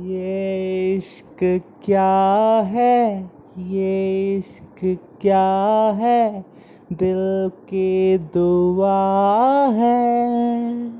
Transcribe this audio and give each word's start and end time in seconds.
ये 0.00 0.96
इश्क 0.96 1.62
क्या 1.84 2.60
है? 2.60 3.30
ये 3.58 4.36
इश्क 4.36 4.98
क्या 5.20 5.90
है? 5.90 6.44
दिल 6.92 7.48
की 7.48 8.18
दुआ 8.18 9.66
है। 9.66 10.92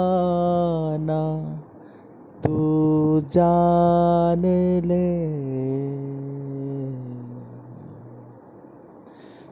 तू 2.44 3.20
जान 3.20 4.42
ले। 4.84 5.06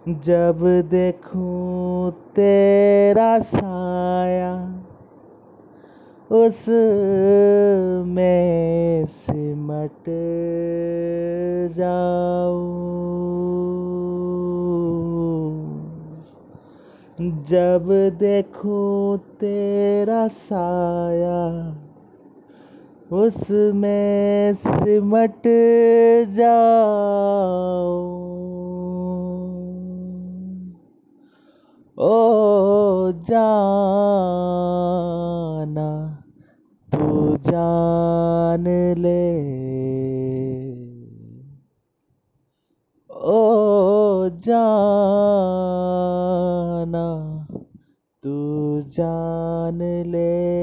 जब 0.08 0.58
देखूँ 0.90 2.10
तेरा 2.36 3.38
साया 3.38 4.54
उस 6.30 6.66
में 8.06 9.06
सिमट 9.06 10.04
जाऊँ। 11.76 12.86
जब 17.48 17.88
देखूँ 18.18 19.18
तेरा 19.18 20.28
साया 20.28 21.42
उसमें 23.12 24.54
सिमट 24.54 25.42
जाऊँ। 26.28 28.16
ओ 31.98 33.12
जाना 33.12 33.66
तू 36.92 37.36
जान 37.36 38.64
ले। 38.98 39.46
ओ 43.10 44.28
जाना 44.28 44.86
तू 48.22 48.36
जान 48.80 49.78
ले। 50.06 50.56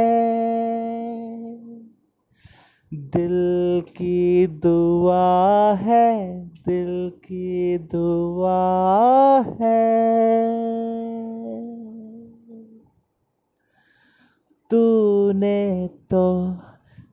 दिल 2.95 3.83
की 3.89 4.47
दुआ 4.47 5.75
है, 5.75 6.47
दिल 6.47 7.11
की 7.11 7.79
दुआ 7.79 9.45
है। 9.61 9.97
तूने 14.71 15.91
तो 16.11 16.57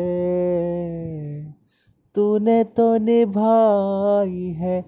तूने 2.15 2.63
तो 2.63 2.97
निभाई 2.97 4.55
है, 4.57 4.85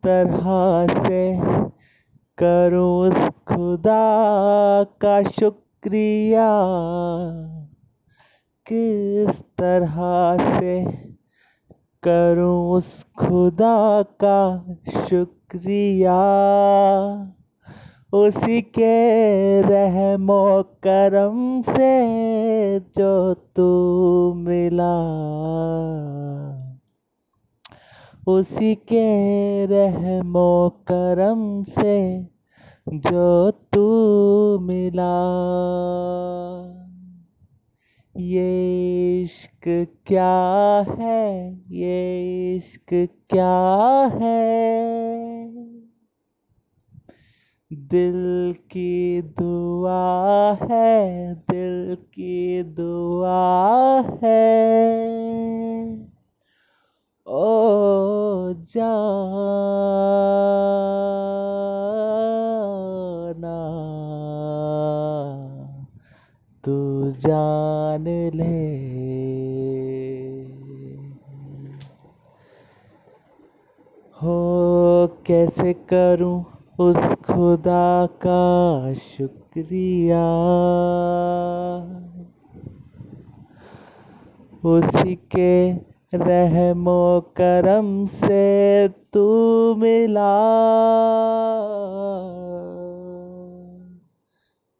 तरह 0.06 0.88
से 1.03 1.40
करूँ 2.44 3.00
उस 3.00 3.30
खुदा 3.47 4.03
का 4.84 5.24
शुक्रिया। 5.24 6.50
किस 8.72 9.42
तरह 9.42 10.00
से 10.59 10.84
करूँ 12.08 12.72
उस 12.72 13.03
खुदा 13.03 14.02
का 14.02 14.40
शुक्रिया। 15.08 16.19
उसी 18.13 18.62
के 18.62 18.96
रहमो 19.62 20.63
करम 20.63 21.62
से 21.62 21.94
जो 22.80 23.34
तू 23.34 23.69
मिला। 24.34 24.94
उसी 28.28 28.76
के 28.76 29.66
रहमो 29.66 30.70
करम 30.92 31.64
से 31.64 32.24
जो 32.90 33.52
तू 33.52 33.88
मिला। 34.60 35.16
ये 38.18 39.22
इश्क 39.22 39.88
क्या 40.08 40.86
है? 40.90 41.54
ये 41.70 42.56
इश्क 42.56 43.10
क्या 43.30 44.04
है? 44.14 44.86
दिल 47.74 48.56
की 48.58 49.22
दुआ 49.22 50.54
है, 50.54 51.36
दिल 51.36 51.96
की 51.96 52.64
दुआ 52.64 54.02
है 54.02 54.74
ओ 57.28 58.53
जाना। 58.63 58.94
तू 66.63 67.10
जान 67.12 68.31
ले। 68.36 68.83
हो 74.13 75.09
कैसे 75.25 75.74
करूँ 75.74 76.45
उस 76.80 76.98
खुदा 76.98 78.06
का 78.06 78.94
शुक्रिया? 78.94 80.25
उसी 84.66 85.16
के 85.16 85.93
रहमो 86.15 87.21
करम 87.21 88.06
से 88.06 88.88
तू 88.88 89.30
मिला। 89.75 90.39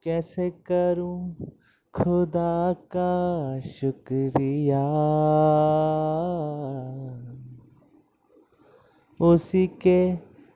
कैसे 0.04 0.50
करूँ 0.50 1.36
खुदा 1.94 2.74
का 2.74 3.60
शुक्रिया? 3.60 4.86
उसी 9.22 9.68
के 9.68 10.14